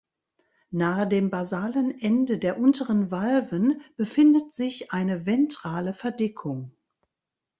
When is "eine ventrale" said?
4.91-5.93